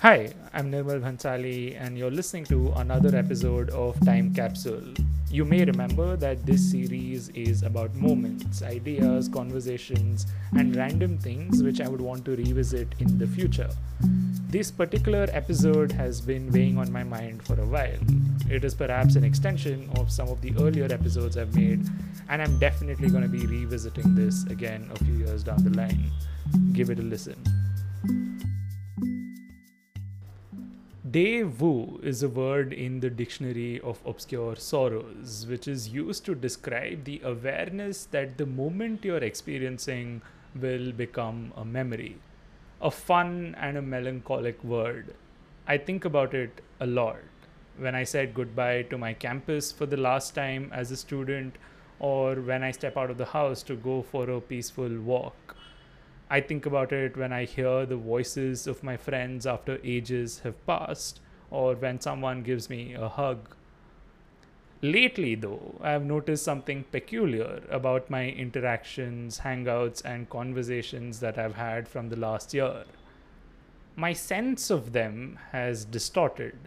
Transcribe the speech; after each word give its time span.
Hi, 0.00 0.28
I'm 0.52 0.70
Nirmal 0.70 1.00
Bhansali, 1.00 1.74
and 1.80 1.96
you're 1.96 2.10
listening 2.10 2.44
to 2.46 2.70
another 2.76 3.16
episode 3.16 3.70
of 3.70 3.98
Time 4.04 4.34
Capsule. 4.34 4.92
You 5.30 5.46
may 5.46 5.64
remember 5.64 6.16
that 6.16 6.44
this 6.44 6.70
series 6.70 7.30
is 7.30 7.62
about 7.62 7.94
moments, 7.94 8.62
ideas, 8.62 9.26
conversations, 9.26 10.26
and 10.52 10.76
random 10.76 11.16
things 11.16 11.62
which 11.62 11.80
I 11.80 11.88
would 11.88 12.02
want 12.02 12.26
to 12.26 12.36
revisit 12.36 12.88
in 12.98 13.16
the 13.16 13.26
future. 13.26 13.70
This 14.50 14.70
particular 14.70 15.28
episode 15.32 15.92
has 15.92 16.20
been 16.20 16.52
weighing 16.52 16.76
on 16.76 16.92
my 16.92 17.02
mind 17.02 17.42
for 17.42 17.58
a 17.58 17.66
while. 17.66 17.98
It 18.50 18.66
is 18.66 18.74
perhaps 18.74 19.16
an 19.16 19.24
extension 19.24 19.88
of 19.96 20.12
some 20.12 20.28
of 20.28 20.42
the 20.42 20.52
earlier 20.60 20.92
episodes 20.92 21.38
I've 21.38 21.56
made, 21.56 21.88
and 22.28 22.42
I'm 22.42 22.58
definitely 22.58 23.08
going 23.08 23.22
to 23.22 23.30
be 23.30 23.46
revisiting 23.46 24.14
this 24.14 24.44
again 24.48 24.90
a 24.94 25.02
few 25.02 25.14
years 25.14 25.42
down 25.42 25.64
the 25.64 25.70
line. 25.70 26.10
Give 26.74 26.90
it 26.90 26.98
a 26.98 27.02
listen. 27.02 27.42
Dès 31.16 31.44
vu 31.44 31.98
is 32.02 32.22
a 32.22 32.28
word 32.28 32.74
in 32.74 33.00
the 33.00 33.08
dictionary 33.08 33.80
of 33.80 34.02
obscure 34.04 34.54
sorrows, 34.54 35.46
which 35.48 35.66
is 35.66 35.88
used 35.88 36.26
to 36.26 36.34
describe 36.34 37.04
the 37.04 37.22
awareness 37.24 38.04
that 38.10 38.36
the 38.36 38.44
moment 38.44 39.02
you're 39.02 39.24
experiencing 39.24 40.20
will 40.54 40.92
become 40.92 41.54
a 41.56 41.64
memory. 41.64 42.18
A 42.82 42.90
fun 42.90 43.56
and 43.58 43.78
a 43.78 43.80
melancholic 43.80 44.62
word. 44.62 45.14
I 45.66 45.78
think 45.78 46.04
about 46.04 46.34
it 46.34 46.60
a 46.80 46.86
lot. 46.86 47.16
When 47.78 47.94
I 47.94 48.04
said 48.04 48.34
goodbye 48.34 48.82
to 48.90 48.98
my 48.98 49.14
campus 49.14 49.72
for 49.72 49.86
the 49.86 49.96
last 49.96 50.34
time 50.34 50.70
as 50.70 50.90
a 50.90 50.98
student, 50.98 51.56
or 51.98 52.34
when 52.34 52.62
I 52.62 52.72
step 52.72 52.98
out 52.98 53.10
of 53.10 53.16
the 53.16 53.32
house 53.36 53.62
to 53.62 53.74
go 53.74 54.02
for 54.02 54.28
a 54.28 54.38
peaceful 54.42 55.00
walk. 55.00 55.55
I 56.28 56.40
think 56.40 56.66
about 56.66 56.92
it 56.92 57.16
when 57.16 57.32
I 57.32 57.44
hear 57.44 57.86
the 57.86 57.96
voices 57.96 58.66
of 58.66 58.82
my 58.82 58.96
friends 58.96 59.46
after 59.46 59.78
ages 59.84 60.40
have 60.40 60.66
passed, 60.66 61.20
or 61.50 61.74
when 61.74 62.00
someone 62.00 62.42
gives 62.42 62.68
me 62.68 62.94
a 62.94 63.08
hug. 63.08 63.54
Lately, 64.82 65.34
though, 65.34 65.78
I 65.80 65.92
have 65.92 66.04
noticed 66.04 66.44
something 66.44 66.84
peculiar 66.84 67.62
about 67.70 68.10
my 68.10 68.28
interactions, 68.28 69.40
hangouts, 69.40 70.04
and 70.04 70.28
conversations 70.28 71.20
that 71.20 71.38
I've 71.38 71.54
had 71.54 71.88
from 71.88 72.08
the 72.08 72.16
last 72.16 72.52
year. 72.52 72.84
My 73.94 74.12
sense 74.12 74.68
of 74.68 74.92
them 74.92 75.38
has 75.52 75.84
distorted. 75.84 76.58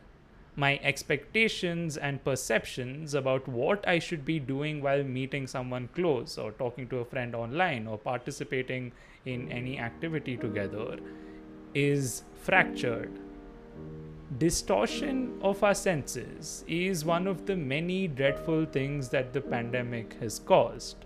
My 0.60 0.78
expectations 0.84 1.96
and 1.96 2.22
perceptions 2.22 3.14
about 3.14 3.48
what 3.48 3.88
I 3.88 3.98
should 4.00 4.26
be 4.26 4.40
doing 4.40 4.82
while 4.82 5.06
meeting 5.06 5.48
someone 5.48 5.88
close, 5.96 6.38
or 6.38 6.52
talking 6.52 6.90
to 6.90 6.98
a 6.98 7.06
friend 7.06 7.34
online, 7.34 7.88
or 7.88 7.98
participating 7.98 8.92
in 9.24 9.50
any 9.50 9.80
activity 9.80 10.36
together 10.36 10.98
is 11.74 12.24
fractured. 12.36 13.22
Distortion 14.38 15.40
of 15.42 15.64
our 15.64 15.74
senses 15.74 16.66
is 16.68 17.06
one 17.06 17.26
of 17.26 17.46
the 17.46 17.56
many 17.56 18.10
dreadful 18.10 18.66
things 18.66 19.08
that 19.10 19.32
the 19.32 19.40
pandemic 19.40 20.16
has 20.20 20.40
caused. 20.40 21.06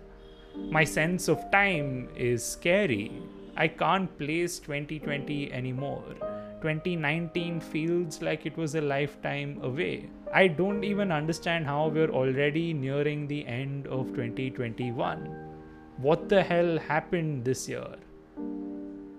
My 0.56 0.82
sense 0.82 1.28
of 1.28 1.48
time 1.52 2.08
is 2.16 2.44
scary. 2.44 3.22
I 3.56 3.68
can't 3.68 4.18
place 4.18 4.58
2020 4.58 5.52
anymore. 5.52 6.33
2019 6.64 7.60
feels 7.60 8.20
like 8.22 8.46
it 8.46 8.56
was 8.56 8.74
a 8.74 8.80
lifetime 8.80 9.58
away. 9.62 10.10
I 10.32 10.48
don't 10.48 10.82
even 10.82 11.12
understand 11.12 11.66
how 11.66 11.88
we're 11.88 12.10
already 12.10 12.72
nearing 12.72 13.26
the 13.28 13.46
end 13.46 13.86
of 13.86 14.06
2021 14.08 15.52
what 15.98 16.28
the 16.28 16.42
hell 16.42 16.78
happened 16.78 17.44
this 17.44 17.68
year? 17.68 17.96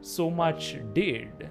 So 0.01 0.29
much 0.29 0.75
did. 0.93 1.49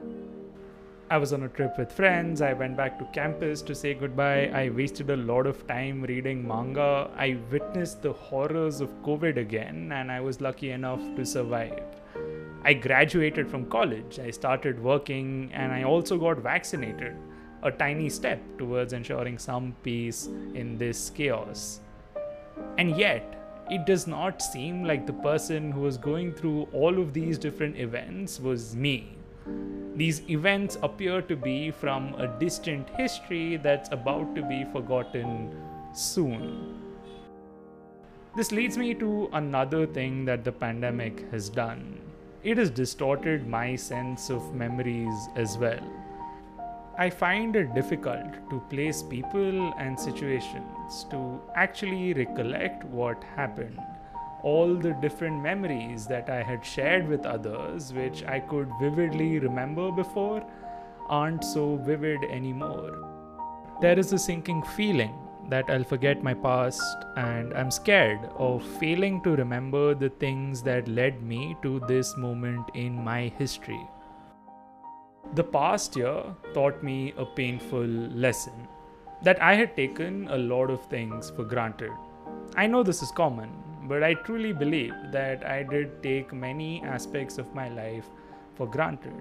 I 1.11 1.19
was 1.19 1.33
on 1.33 1.45
a 1.45 1.49
trip 1.49 1.79
with 1.79 1.93
friends. 1.93 2.43
I 2.43 2.53
went 2.53 2.77
back 2.77 2.99
to 2.99 3.05
campus 3.07 3.63
to 3.63 3.75
say 3.75 3.95
goodbye. 3.95 4.49
I 4.49 4.69
wasted 4.71 5.11
a 5.11 5.17
lot 5.17 5.47
of 5.47 5.67
time 5.67 6.03
reading 6.03 6.47
manga. 6.47 7.11
I 7.17 7.39
witnessed 7.51 8.03
the 8.03 8.13
horrors 8.13 8.81
of 8.81 8.91
COVID 9.03 9.39
again, 9.39 9.93
and 9.93 10.11
I 10.11 10.21
was 10.21 10.41
lucky 10.41 10.71
enough 10.71 11.01
to 11.17 11.25
survive. 11.25 11.83
I 12.67 12.73
graduated 12.73 13.47
from 13.47 13.67
college. 13.67 14.19
I 14.19 14.31
started 14.31 14.83
working, 14.83 15.51
and 15.53 15.71
I 15.71 15.83
also 15.83 16.17
got 16.17 16.39
vaccinated. 16.39 17.15
A 17.63 17.71
tiny 17.71 18.09
step 18.09 18.41
towards 18.57 18.95
ensuring 18.95 19.39
some 19.39 19.77
peace 19.83 20.29
in 20.55 20.79
this 20.79 21.11
chaos. 21.11 21.81
And 22.79 22.97
yet, 22.97 23.65
it 23.71 23.85
does 23.85 24.07
not 24.07 24.41
seem 24.41 24.85
like 24.85 25.07
the 25.07 25.13
person 25.13 25.73
who 25.73 25.81
was 25.81 25.99
going 25.99 26.33
through 26.33 26.69
all 26.73 26.99
of 26.99 27.13
these 27.13 27.39
different 27.39 27.77
events 27.77 28.41
was 28.41 28.75
me. 28.75 29.17
These 29.95 30.29
events 30.31 30.79
appear 30.83 31.21
to 31.23 31.37
be 31.37 31.71
from 31.71 32.15
a 32.15 32.27
distant 32.39 32.89
history 32.97 33.59
that's 33.59 33.91
about 33.93 34.35
to 34.37 34.43
be 34.43 34.65
forgotten 34.73 35.55
soon. 35.93 36.81
This 38.37 38.53
leads 38.53 38.77
me 38.77 38.95
to 38.95 39.29
another 39.33 39.87
thing 39.87 40.25
that 40.25 40.45
the 40.45 40.53
pandemic 40.53 41.31
has 41.31 41.49
done. 41.49 42.04
It 42.45 42.59
has 42.59 42.69
distorted 42.69 43.49
my 43.49 43.75
sense 43.75 44.29
of 44.29 44.55
memories 44.55 45.29
as 45.35 45.57
well. 45.57 45.81
I 46.99 47.09
find 47.09 47.57
it 47.57 47.75
difficult 47.75 48.35
to 48.51 48.61
place 48.69 49.03
people 49.03 49.73
and 49.79 49.99
situations 49.99 51.07
to 51.11 51.41
actually 51.57 52.13
recollect 52.13 52.85
what 52.85 53.25
happened. 53.35 53.81
All 54.43 54.75
the 54.75 54.93
different 55.01 55.43
memories 55.43 56.07
that 56.09 56.29
I 56.29 56.43
had 56.43 56.67
shared 56.67 57.09
with 57.09 57.25
others, 57.25 57.95
which 57.95 58.23
I 58.25 58.41
could 58.41 58.71
vividly 58.79 59.39
remember 59.39 59.91
before, 59.91 60.45
aren't 61.09 61.43
so 61.43 61.77
vivid 61.77 62.25
anymore. 62.25 63.09
There 63.81 63.99
is 63.99 64.13
a 64.13 64.19
sinking 64.19 64.65
feeling 64.77 65.15
that 65.49 65.69
I'll 65.69 65.85
forget 65.85 66.23
my 66.23 66.35
past, 66.35 66.83
and 67.17 67.53
I'm 67.55 67.71
scared 67.71 68.21
of 68.37 68.65
failing 68.79 69.23
to 69.23 69.37
remember 69.37 69.95
the 69.95 70.09
things 70.09 70.63
that 70.63 70.89
led 70.89 71.23
me 71.23 71.57
to 71.63 71.81
this 71.81 72.17
moment 72.17 72.71
in 72.75 73.03
my 73.03 73.33
history. 73.39 73.81
The 75.35 75.45
past 75.45 75.97
year 75.97 76.23
taught 76.53 76.83
me 76.83 77.13
a 77.17 77.25
painful 77.25 77.87
lesson 77.87 78.69
that 79.23 79.41
I 79.43 79.55
had 79.55 79.75
taken 79.77 80.29
a 80.29 80.37
lot 80.37 80.71
of 80.71 80.87
things 80.87 81.31
for 81.31 81.45
granted. 81.45 81.91
I 82.57 82.67
know 82.67 82.83
this 82.83 83.03
is 83.03 83.11
common, 83.11 83.51
but 83.89 84.03
I 84.03 84.15
truly 84.15 84.53
believe 84.53 84.95
that 85.13 85.45
I 85.45 85.63
did 85.63 86.03
take 86.03 86.33
many 86.33 86.83
aspects 86.83 87.39
of 87.39 87.55
my 87.55 87.69
life 87.69 88.07
for 88.55 88.67
granted. 88.67 89.15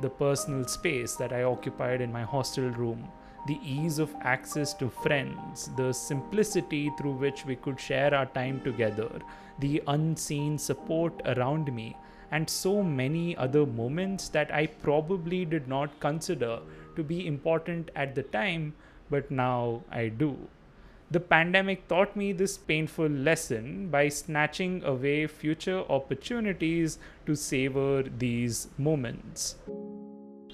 The 0.00 0.10
personal 0.10 0.64
space 0.66 1.14
that 1.16 1.32
I 1.32 1.42
occupied 1.42 2.00
in 2.00 2.12
my 2.12 2.22
hostel 2.22 2.70
room, 2.70 3.08
the 3.46 3.60
ease 3.62 3.98
of 3.98 4.14
access 4.22 4.72
to 4.74 4.88
friends, 4.88 5.70
the 5.76 5.92
simplicity 5.92 6.90
through 6.98 7.12
which 7.12 7.44
we 7.44 7.56
could 7.56 7.78
share 7.78 8.14
our 8.14 8.26
time 8.26 8.60
together, 8.62 9.10
the 9.58 9.82
unseen 9.86 10.58
support 10.58 11.20
around 11.26 11.72
me, 11.72 11.96
and 12.30 12.48
so 12.48 12.82
many 12.82 13.36
other 13.36 13.66
moments 13.66 14.28
that 14.30 14.52
I 14.52 14.66
probably 14.66 15.44
did 15.44 15.68
not 15.68 16.00
consider 16.00 16.60
to 16.96 17.02
be 17.02 17.26
important 17.26 17.90
at 17.94 18.14
the 18.14 18.22
time, 18.22 18.74
but 19.10 19.30
now 19.30 19.82
I 19.90 20.08
do. 20.08 20.36
The 21.10 21.20
pandemic 21.20 21.86
taught 21.86 22.16
me 22.16 22.32
this 22.32 22.56
painful 22.56 23.08
lesson 23.08 23.88
by 23.88 24.08
snatching 24.08 24.82
away 24.82 25.26
future 25.26 25.84
opportunities 25.88 26.98
to 27.26 27.36
savor 27.36 28.02
these 28.02 28.68
moments. 28.78 29.56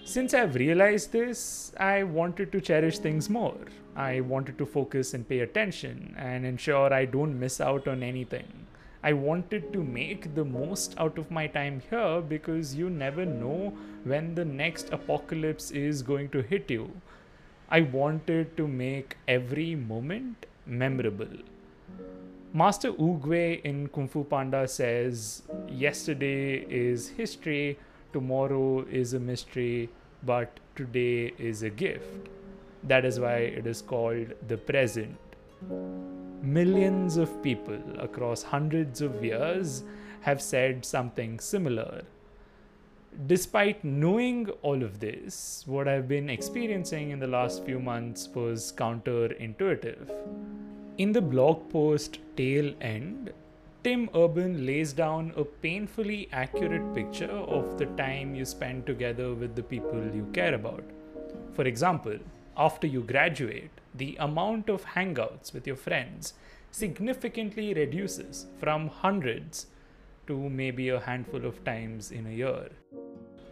Since 0.05 0.35
I've 0.35 0.55
realized 0.55 1.13
this, 1.13 1.73
I 1.79 2.03
wanted 2.03 2.51
to 2.53 2.61
cherish 2.61 2.99
things 2.99 3.31
more. 3.31 3.57
I 3.95 4.21
wanted 4.21 4.59
to 4.59 4.67
focus 4.67 5.15
and 5.15 5.29
pay 5.29 5.41
attention 5.41 6.15
and 6.19 6.45
ensure 6.45 6.93
I 6.93 7.05
don't 7.05 7.39
miss 7.39 7.61
out 7.61 7.87
on 7.87 8.03
anything. 8.03 8.67
I 9.03 9.13
wanted 9.13 9.73
to 9.73 9.83
make 9.83 10.35
the 10.35 10.45
most 10.45 10.95
out 10.99 11.17
of 11.17 11.31
my 11.31 11.47
time 11.47 11.83
here 11.89 12.21
because 12.21 12.75
you 12.75 12.91
never 12.91 13.25
know 13.25 13.73
when 14.05 14.35
the 14.35 14.45
next 14.45 14.91
apocalypse 14.91 15.71
is 15.71 16.03
going 16.03 16.31
to 16.31 16.43
hit 16.43 16.71
you. 16.71 16.91
I 17.71 17.83
wanted 17.83 18.57
to 18.57 18.67
make 18.67 19.17
every 19.29 19.75
moment 19.75 20.47
memorable. 20.67 21.37
Master 22.53 22.93
Oogway 22.93 23.63
in 23.63 23.89
Kung 23.89 24.09
Fu 24.09 24.25
Panda 24.25 24.67
says, 24.67 25.43
Yesterday 25.69 26.67
is 26.69 27.11
history, 27.11 27.79
tomorrow 28.13 28.85
is 28.91 29.15
a 29.15 29.21
mystery, 29.21 29.89
but 30.23 30.61
today 30.77 31.33
is 31.39 31.63
a 31.63 31.71
gift. 31.71 32.29
That 32.85 33.05
is 33.05 33.21
why 33.21 33.37
it 33.37 33.67
is 33.67 33.83
called 33.83 34.35
the 34.49 34.57
present. 34.57 35.19
Millions 36.43 37.17
of 37.17 37.43
people 37.43 37.83
across 37.99 38.43
hundreds 38.43 39.01
of 39.01 39.23
years 39.25 39.85
have 40.23 40.41
said 40.41 40.85
something 40.85 41.39
similar. 41.39 42.03
Despite 43.27 43.85
knowing 43.85 44.49
all 44.63 44.83
of 44.83 45.01
this, 45.01 45.65
what 45.67 45.89
I've 45.89 46.09
been 46.09 46.31
experiencing 46.31 47.11
in 47.11 47.19
the 47.19 47.27
last 47.27 47.65
few 47.65 47.79
months 47.79 48.29
was 48.29 48.73
counterintuitive. 48.77 50.11
In 50.99 51.13
the 51.13 51.21
blog 51.21 51.69
post 51.71 52.19
Tail 52.37 52.73
End, 52.81 53.33
Tim 53.83 54.11
Urban 54.15 54.67
lays 54.67 54.93
down 54.93 55.33
a 55.39 55.43
painfully 55.43 56.29
accurate 56.33 56.95
picture 56.95 57.31
of 57.31 57.79
the 57.79 57.87
time 57.87 58.35
you 58.35 58.45
spend 58.45 58.85
together 58.85 59.33
with 59.33 59.57
the 59.57 59.63
people 59.63 60.05
you 60.15 60.29
care 60.35 60.55
about. 60.55 60.85
For 61.55 61.65
example, 61.65 62.19
after 62.59 62.87
you 62.87 63.01
graduate, 63.01 63.71
the 63.95 64.17
amount 64.21 64.69
of 64.69 64.85
hangouts 64.85 65.55
with 65.55 65.67
your 65.67 65.77
friends 65.77 66.35
significantly 66.71 67.73
reduces 67.73 68.49
from 68.59 68.89
hundreds 68.89 69.69
to 70.27 70.51
maybe 70.51 70.91
a 70.91 71.01
handful 71.01 71.47
of 71.47 71.65
times 71.65 72.11
in 72.11 72.27
a 72.27 72.31
year. 72.31 72.69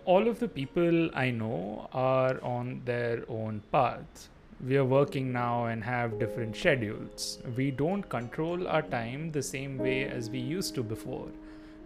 All 0.05 0.29
of 0.29 0.41
the 0.41 0.49
people 0.49 1.09
I 1.15 1.31
know 1.31 1.89
are 1.95 2.39
on 2.43 2.83
their 2.85 3.25
own 3.31 3.63
paths. 3.73 4.29
We 4.67 4.77
are 4.77 4.85
working 4.85 5.33
now 5.33 5.67
and 5.67 5.85
have 5.85 6.19
different 6.19 6.57
schedules. 6.57 7.39
We 7.57 7.71
don't 7.71 8.03
control 8.09 8.67
our 8.67 8.83
time 8.83 9.31
the 9.31 9.43
same 9.43 9.79
way 9.79 10.05
as 10.05 10.31
we 10.31 10.41
used 10.41 10.75
to 10.75 10.83
before. 10.83 11.29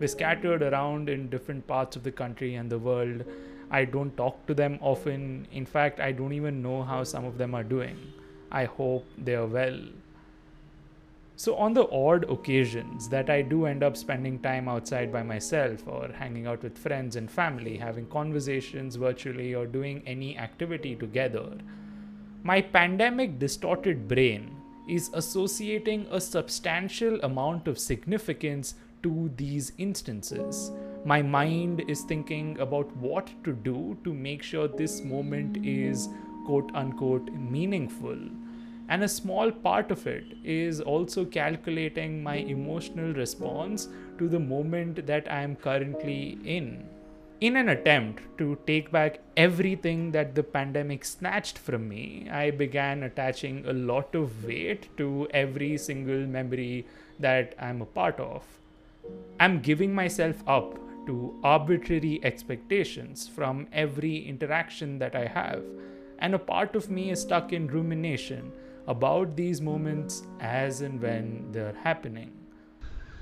We're 0.01 0.07
scattered 0.07 0.63
around 0.63 1.11
in 1.11 1.29
different 1.29 1.67
parts 1.67 1.97
of 1.97 2.03
the 2.03 2.13
country 2.13 2.55
and 2.55 2.71
the 2.71 2.79
world. 2.79 3.25
I 3.71 3.85
don't 3.85 4.17
talk 4.17 4.47
to 4.47 4.55
them 4.55 4.79
often. 4.81 5.47
In 5.53 5.67
fact, 5.67 6.01
I 6.01 6.13
don't 6.13 6.33
even 6.33 6.63
know 6.63 6.83
how 6.83 7.05
some 7.05 7.27
of 7.27 7.37
them 7.37 7.55
are 7.55 7.63
doing. 7.63 7.99
I 8.51 8.65
hope 8.65 9.07
they 9.19 9.35
are 9.35 9.47
well. 9.47 9.79
So, 11.37 11.57
on 11.57 11.75
the 11.75 11.91
odd 11.91 12.25
occasions 12.31 13.09
that 13.11 13.29
I 13.29 13.43
do 13.43 13.67
end 13.67 13.83
up 13.83 13.99
spending 13.99 14.39
time 14.39 14.67
outside 14.67 15.13
by 15.13 15.23
myself 15.23 15.87
or 15.87 16.09
hanging 16.09 16.47
out 16.47 16.63
with 16.63 16.79
friends 16.79 17.17
and 17.17 17.31
family, 17.31 17.77
having 17.77 18.07
conversations 18.07 18.97
virtually, 18.97 19.55
or 19.55 19.67
doing 19.67 20.03
any 20.07 20.39
activity 20.39 20.95
together, 20.95 21.59
my 22.45 22.61
pandemic 22.61 23.39
distorted 23.39 24.09
brain 24.09 24.57
is 24.89 25.11
associating 25.15 26.07
a 26.11 26.21
substantial 26.21 27.21
amount 27.23 27.69
of 27.69 27.79
significance 27.79 28.75
to 29.03 29.31
these 29.37 29.73
instances. 29.79 30.73
My 31.05 31.23
mind 31.23 31.85
is 31.89 32.03
thinking 32.03 32.59
about 32.59 32.97
what 32.97 33.31
to 33.45 33.53
do 33.53 33.97
to 34.03 34.13
make 34.13 34.43
sure 34.43 34.67
this 34.67 35.03
moment 35.03 35.65
is 35.65 36.09
quote 36.47 36.71
unquote 36.75 37.33
meaningful 37.33 38.19
and 38.89 39.05
a 39.05 39.09
small 39.09 39.51
part 39.51 39.91
of 39.91 40.07
it 40.07 40.25
is 40.45 40.81
also 40.81 41.25
calculating 41.25 42.23
my 42.23 42.37
emotional 42.37 43.13
response 43.15 43.89
to 44.19 44.29
the 44.29 44.39
moment 44.39 45.07
that 45.07 45.31
I 45.31 45.43
am 45.43 45.57
currently 45.57 46.39
in. 46.45 46.89
In 47.47 47.57
an 47.57 47.71
attempt 47.71 48.23
to 48.39 48.57
take 48.69 48.93
back 48.93 49.19
everything 49.37 50.13
that 50.13 50.37
the 50.37 50.45
pandemic 50.45 51.05
snatched 51.05 51.59
from 51.59 51.89
me, 51.89 52.29
I 52.31 52.53
began 52.53 53.03
attaching 53.03 53.65
a 53.67 53.73
lot 53.73 54.15
of 54.15 54.45
weight 54.45 54.87
to 54.99 55.27
every 55.33 55.77
single 55.77 56.25
memory 56.25 56.87
that 57.19 57.57
I'm 57.59 57.83
a 57.83 57.85
part 57.97 58.21
of. 58.21 58.45
I'm 59.41 59.59
giving 59.59 59.93
myself 59.93 60.37
up 60.47 60.79
to 61.07 61.37
arbitrary 61.43 62.21
expectations 62.23 63.27
from 63.27 63.67
every 63.73 64.19
interaction 64.19 65.01
that 65.01 65.17
I 65.17 65.27
have, 65.27 65.65
and 66.21 66.37
a 66.37 66.39
part 66.39 66.77
of 66.77 66.91
me 66.91 67.11
is 67.11 67.23
stuck 67.23 67.53
in 67.53 67.67
rumination 67.67 68.53
about 68.87 69.35
these 69.35 69.61
moments 69.61 70.23
as 70.39 70.81
and 70.81 71.03
when 71.03 71.51
they're 71.51 71.75
happening. 71.83 72.31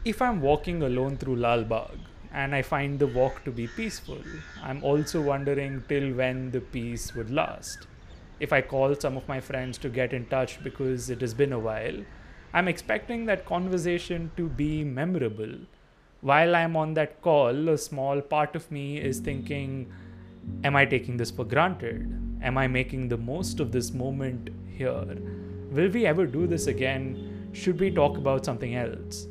If 0.05 0.21
I'm 0.21 0.43
walking 0.43 0.83
alone 0.83 1.17
through 1.17 1.37
Lal 1.37 1.65
Bagh 1.65 2.10
and 2.33 2.55
I 2.55 2.63
find 2.63 2.99
the 2.99 3.07
walk 3.07 3.45
to 3.45 3.51
be 3.51 3.67
peaceful, 3.67 4.19
I'm 4.63 4.85
also 4.85 5.21
wondering 5.21 5.83
till 5.89 6.13
when 6.15 6.51
the 6.51 6.61
peace 6.61 7.15
would 7.15 7.31
last. 7.31 7.87
If 8.39 8.53
I 8.53 8.63
call 8.63 8.95
some 8.95 9.17
of 9.17 9.29
my 9.29 9.41
friends 9.41 9.79
to 9.79 9.89
get 9.89 10.13
in 10.13 10.27
touch 10.27 10.63
because 10.63 11.11
it 11.11 11.21
has 11.21 11.35
been 11.35 11.53
a 11.53 11.59
while, 11.59 12.05
I'm 12.53 12.69
expecting 12.69 13.27
that 13.27 13.47
conversation 13.47 14.31
to 14.37 14.49
be 14.49 14.83
memorable. 14.83 15.55
While 16.21 16.55
I'm 16.55 16.77
on 16.77 16.95
that 16.95 17.21
call, 17.23 17.69
a 17.69 17.79
small 17.79 18.21
part 18.21 18.57
of 18.57 18.71
me 18.71 18.99
is 18.99 19.21
thinking, 19.21 19.93
Am 20.65 20.75
I 20.75 20.85
taking 20.85 21.17
this 21.17 21.31
for 21.31 21.45
granted? 21.45 22.11
Am 22.43 22.57
I 22.57 22.67
making 22.67 23.09
the 23.09 23.17
most 23.17 23.61
of 23.61 23.73
this 23.73 23.93
moment 23.93 24.51
here? 24.77 25.19
Will 25.71 25.91
we 25.91 26.07
ever 26.07 26.27
do 26.27 26.47
this 26.47 26.67
again? 26.67 27.51
Should 27.53 27.79
we 27.79 27.91
talk 27.91 28.17
about 28.17 28.45
something 28.45 28.75
else? 28.75 29.27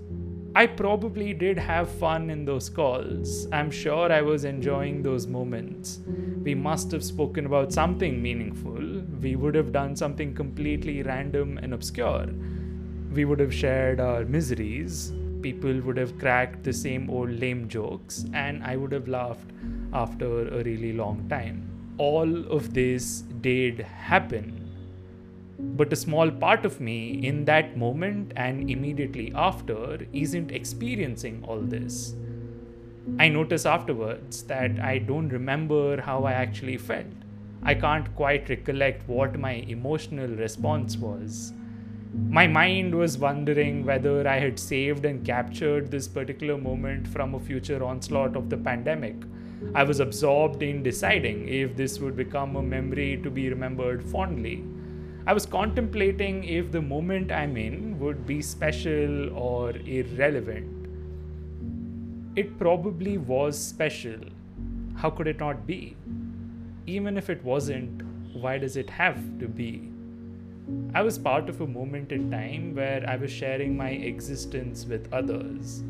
I 0.60 0.68
probably 0.68 1.34
did 1.34 1.58
have 1.58 1.90
fun 1.90 2.30
in 2.30 2.44
those 2.44 2.68
calls. 2.68 3.48
I'm 3.54 3.72
sure 3.72 4.12
I 4.12 4.22
was 4.22 4.44
enjoying 4.44 5.02
those 5.02 5.26
moments. 5.26 6.02
We 6.44 6.54
must 6.54 6.92
have 6.92 7.02
spoken 7.02 7.46
about 7.46 7.72
something 7.72 8.22
meaningful. 8.22 8.82
We 9.22 9.38
would 9.38 9.56
have 9.56 9.72
done 9.72 9.96
something 9.96 10.36
completely 10.36 11.02
random 11.02 11.60
and 11.60 11.74
obscure. 11.74 12.28
We 13.14 13.24
would 13.24 13.40
have 13.40 13.54
shared 13.54 14.02
our 14.02 14.26
miseries. 14.26 15.14
People 15.42 15.80
would 15.80 15.96
have 15.96 16.20
cracked 16.20 16.66
the 16.66 16.74
same 16.74 17.10
old 17.10 17.30
lame 17.30 17.70
jokes, 17.70 18.26
and 18.34 18.62
I 18.62 18.76
would 18.76 18.92
have 18.92 19.08
laughed 19.08 19.50
after 19.94 20.50
a 20.50 20.62
really 20.66 20.92
long 20.92 21.26
time. 21.30 21.70
All 21.98 22.52
of 22.52 22.74
this 22.74 23.22
did 23.40 23.80
happen 23.80 24.59
but 25.80 25.94
a 25.94 25.96
small 25.96 26.30
part 26.30 26.66
of 26.66 26.82
me 26.82 27.26
in 27.26 27.46
that 27.46 27.78
moment 27.78 28.34
and 28.36 28.70
immediately 28.70 29.32
after 29.34 30.06
isn't 30.12 30.52
experiencing 30.52 31.42
all 31.48 31.62
this. 31.62 32.16
I 33.18 33.30
notice 33.30 33.66
afterwards 33.66 34.44
that 34.44 34.78
I 34.82 34.98
don't 34.98 35.30
remember 35.30 36.02
how 36.02 36.26
I 36.26 36.34
actually 36.34 36.76
felt. 36.76 37.06
I 37.64 37.76
can't 37.76 38.14
quite 38.18 38.50
recollect 38.50 39.08
what 39.08 39.40
my 39.40 39.54
emotional 39.76 40.28
response 40.28 40.98
was. 40.98 41.54
My 42.28 42.46
mind 42.46 42.94
was 42.94 43.18
wondering 43.18 43.86
whether 43.86 44.28
I 44.28 44.38
had 44.38 44.60
saved 44.60 45.06
and 45.06 45.26
captured 45.26 45.92
this 45.92 46.10
particular 46.10 46.58
moment 46.58 47.08
from 47.08 47.36
a 47.36 47.40
future 47.40 47.82
onslaught 47.86 48.36
of 48.36 48.50
the 48.50 48.58
pandemic. 48.58 49.16
I 49.74 49.84
was 49.84 50.02
absorbed 50.02 50.62
in 50.62 50.84
deciding 50.84 51.48
if 51.48 51.78
this 51.78 52.00
would 52.00 52.18
become 52.18 52.58
a 52.58 52.62
memory 52.62 53.18
to 53.24 53.30
be 53.30 53.48
remembered 53.48 54.04
fondly. 54.04 54.66
I 55.28 55.34
was 55.34 55.46
contemplating 55.46 56.44
if 56.46 56.72
the 56.72 56.82
moment 56.82 57.32
I'm 57.32 57.58
in 57.58 58.00
would 58.00 58.26
be 58.26 58.42
special 58.42 59.38
or 59.38 59.72
irrelevant. 59.72 60.88
It 62.36 62.58
probably 62.58 63.18
was 63.18 63.58
special. 63.58 64.20
How 64.96 65.10
could 65.10 65.28
it 65.28 65.40
not 65.40 65.68
be? 65.68 65.98
Even 66.88 67.18
if 67.18 67.30
it 67.30 67.44
wasn't, 67.44 68.02
why 68.34 68.58
does 68.58 68.78
it 68.78 68.90
have 68.90 69.18
to 69.40 69.48
be? 69.48 69.92
I 70.94 71.02
was 71.02 71.20
part 71.20 71.50
of 71.50 71.62
a 71.62 71.68
moment 71.68 72.12
in 72.12 72.32
time 72.32 72.74
where 72.74 73.04
I 73.08 73.18
was 73.18 73.32
sharing 73.32 73.76
my 73.76 73.90
existence 73.90 74.86
with 74.86 75.12
others. 75.14 75.84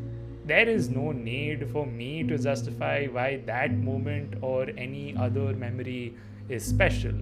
There 0.44 0.68
is 0.68 0.90
no 0.90 1.12
need 1.12 1.70
for 1.70 1.86
me 1.86 2.24
to 2.24 2.36
justify 2.36 3.06
why 3.06 3.42
that 3.46 3.72
moment 3.72 4.34
or 4.42 4.66
any 4.76 5.16
other 5.16 5.54
memory 5.54 6.16
is 6.48 6.64
special 6.64 7.14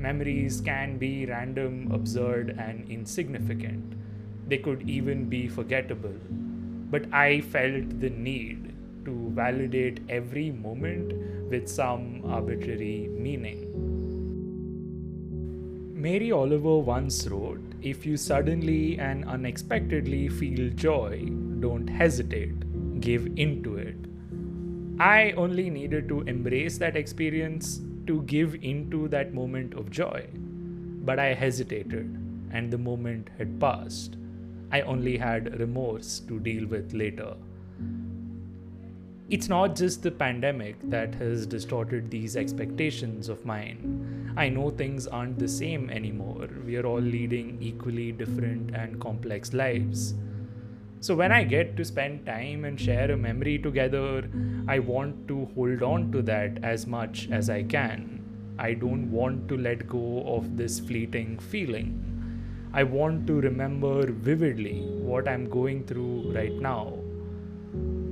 memories 0.00 0.60
can 0.60 0.96
be 0.98 1.26
random, 1.26 1.90
absurd, 1.92 2.56
and 2.58 2.88
insignificant. 2.88 3.94
They 4.48 4.58
could 4.58 4.88
even 4.88 5.28
be 5.28 5.46
forgettable. 5.48 6.16
But 6.90 7.12
I 7.12 7.42
felt 7.42 8.00
the 8.00 8.10
need 8.10 8.72
to 9.04 9.30
validate 9.34 10.00
every 10.08 10.50
moment 10.50 11.12
with 11.50 11.68
some 11.68 12.22
arbitrary 12.24 13.08
meaning. 13.08 13.66
Mary 15.94 16.32
Oliver 16.32 16.78
once 16.78 17.26
wrote 17.28 17.60
If 17.82 18.06
you 18.06 18.16
suddenly 18.16 18.98
and 18.98 19.24
unexpectedly 19.26 20.28
feel 20.28 20.70
joy, 20.70 21.28
don't 21.60 21.86
hesitate, 21.86 23.00
give 23.00 23.26
into 23.36 23.76
it. 23.76 23.96
I 24.98 25.32
only 25.32 25.70
needed 25.70 26.08
to 26.08 26.22
embrace 26.22 26.78
that 26.78 26.96
experience 26.96 27.80
to 28.06 28.22
give 28.22 28.54
into 28.62 29.08
that 29.08 29.34
moment 29.34 29.74
of 29.74 29.90
joy. 29.90 30.26
But 30.34 31.18
I 31.18 31.34
hesitated, 31.34 32.06
and 32.52 32.70
the 32.70 32.78
moment 32.78 33.30
had 33.38 33.58
passed. 33.60 34.16
I 34.72 34.82
only 34.82 35.16
had 35.16 35.58
remorse 35.58 36.20
to 36.20 36.38
deal 36.38 36.66
with 36.66 36.92
later. 36.92 37.34
It's 39.30 39.48
not 39.48 39.76
just 39.76 40.02
the 40.02 40.10
pandemic 40.10 40.76
that 40.90 41.14
has 41.14 41.46
distorted 41.46 42.10
these 42.10 42.36
expectations 42.36 43.28
of 43.28 43.46
mine. 43.46 44.34
I 44.36 44.48
know 44.48 44.70
things 44.70 45.06
aren't 45.06 45.38
the 45.38 45.46
same 45.46 45.88
anymore. 45.88 46.48
We 46.66 46.76
are 46.76 46.84
all 46.84 47.00
leading 47.00 47.58
equally 47.60 48.10
different 48.10 48.74
and 48.74 49.00
complex 49.00 49.52
lives. 49.52 50.14
So, 51.02 51.14
when 51.14 51.32
I 51.32 51.44
get 51.44 51.78
to 51.78 51.84
spend 51.84 52.26
time 52.26 52.66
and 52.66 52.78
share 52.78 53.10
a 53.10 53.16
memory 53.16 53.58
together, 53.58 54.28
I 54.68 54.80
want 54.80 55.26
to 55.28 55.46
hold 55.54 55.82
on 55.82 56.12
to 56.12 56.20
that 56.22 56.62
as 56.62 56.86
much 56.86 57.26
as 57.30 57.48
I 57.48 57.62
can. 57.62 58.22
I 58.58 58.74
don't 58.74 59.10
want 59.10 59.48
to 59.48 59.56
let 59.56 59.88
go 59.88 60.22
of 60.26 60.58
this 60.58 60.78
fleeting 60.78 61.38
feeling. 61.38 61.94
I 62.74 62.82
want 62.82 63.26
to 63.28 63.40
remember 63.40 64.12
vividly 64.12 64.82
what 64.82 65.26
I'm 65.26 65.48
going 65.48 65.86
through 65.86 66.32
right 66.34 66.52
now. 66.52 66.98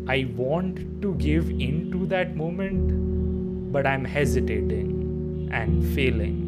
I 0.09 0.33
want 0.35 1.03
to 1.03 1.15
give 1.17 1.51
into 1.51 2.07
that 2.07 2.35
moment, 2.37 3.71
but 3.71 3.87
I'm 3.87 4.07
hesitating 4.07 5.51
and 5.53 5.85
failing. 5.95 6.47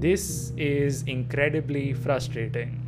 This 0.00 0.52
is 0.56 1.04
incredibly 1.04 1.94
frustrating 1.94 2.79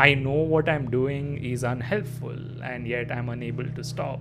I 0.00 0.14
know 0.14 0.42
what 0.50 0.66
I'm 0.66 0.90
doing 0.90 1.44
is 1.44 1.62
unhelpful, 1.62 2.62
and 2.62 2.86
yet 2.86 3.12
I'm 3.12 3.28
unable 3.28 3.68
to 3.68 3.84
stop. 3.84 4.20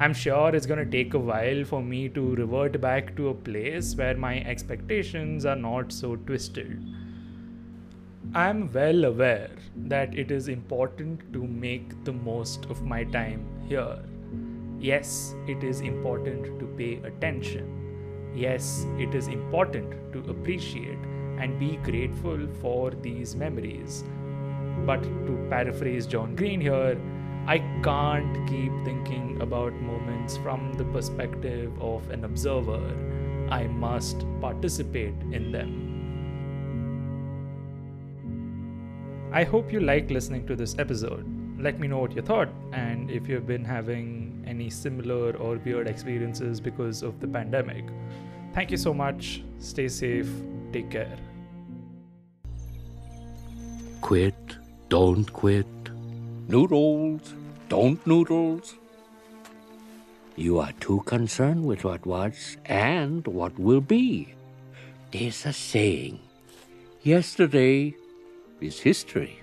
I'm 0.00 0.14
sure 0.14 0.54
it's 0.54 0.64
going 0.64 0.82
to 0.82 0.90
take 0.90 1.12
a 1.12 1.18
while 1.18 1.64
for 1.64 1.82
me 1.82 2.08
to 2.08 2.34
revert 2.34 2.80
back 2.80 3.14
to 3.16 3.28
a 3.28 3.34
place 3.34 3.94
where 3.94 4.16
my 4.16 4.40
expectations 4.40 5.44
are 5.44 5.54
not 5.54 5.92
so 5.92 6.16
twisted. 6.16 6.82
I'm 8.34 8.72
well 8.72 9.04
aware 9.04 9.50
that 9.92 10.14
it 10.14 10.30
is 10.30 10.48
important 10.48 11.30
to 11.34 11.46
make 11.46 12.02
the 12.06 12.14
most 12.14 12.64
of 12.64 12.80
my 12.80 13.04
time 13.04 13.46
here. 13.68 13.98
Yes, 14.80 15.34
it 15.46 15.62
is 15.62 15.82
important 15.82 16.58
to 16.58 16.66
pay 16.78 17.06
attention. 17.06 18.32
Yes, 18.34 18.86
it 18.98 19.14
is 19.14 19.28
important 19.28 19.92
to 20.14 20.30
appreciate 20.30 21.04
and 21.38 21.60
be 21.60 21.76
grateful 21.84 22.48
for 22.62 22.92
these 22.92 23.36
memories. 23.36 24.04
But 24.84 25.02
to 25.02 25.46
paraphrase 25.48 26.06
John 26.06 26.36
Green 26.36 26.60
here, 26.60 27.00
I 27.46 27.58
can't 27.82 28.48
keep 28.48 28.72
thinking 28.84 29.40
about 29.40 29.72
moments 29.74 30.36
from 30.36 30.74
the 30.74 30.84
perspective 30.84 31.72
of 31.80 32.10
an 32.10 32.24
observer. 32.24 32.82
I 33.48 33.68
must 33.68 34.26
participate 34.40 35.14
in 35.30 35.52
them. 35.52 35.86
I 39.32 39.44
hope 39.44 39.72
you 39.72 39.80
like 39.80 40.10
listening 40.10 40.46
to 40.48 40.56
this 40.56 40.76
episode. 40.78 41.24
Let 41.58 41.78
me 41.78 41.88
know 41.88 41.98
what 41.98 42.16
you 42.16 42.22
thought 42.22 42.48
and 42.72 43.10
if 43.10 43.28
you've 43.28 43.46
been 43.46 43.64
having 43.64 44.44
any 44.46 44.70
similar 44.70 45.36
or 45.36 45.56
weird 45.56 45.88
experiences 45.88 46.60
because 46.60 47.02
of 47.02 47.20
the 47.20 47.28
pandemic. 47.28 47.84
Thank 48.54 48.70
you 48.70 48.76
so 48.76 48.94
much. 48.94 49.42
Stay 49.58 49.88
safe. 49.88 50.28
Take 50.72 50.90
care. 50.90 51.16
Quit. 54.00 54.45
Don't 54.88 55.32
quit. 55.32 55.66
Noodles, 56.48 57.34
don't 57.68 58.06
noodles. 58.06 58.76
You 60.36 60.60
are 60.60 60.72
too 60.78 61.02
concerned 61.06 61.64
with 61.64 61.82
what 61.82 62.06
was 62.06 62.56
and 62.66 63.26
what 63.26 63.58
will 63.58 63.80
be. 63.80 64.34
There's 65.10 65.44
a 65.44 65.52
saying 65.52 66.20
yesterday 67.02 67.96
is 68.60 68.78
history, 68.78 69.40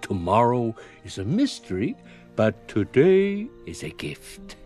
tomorrow 0.00 0.74
is 1.04 1.18
a 1.18 1.24
mystery, 1.24 1.94
but 2.34 2.68
today 2.68 3.46
is 3.66 3.82
a 3.82 3.90
gift. 3.90 4.56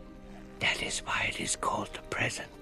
That 0.60 0.82
is 0.82 1.00
why 1.00 1.26
it 1.30 1.40
is 1.40 1.56
called 1.56 1.90
the 1.94 2.02
present. 2.02 2.61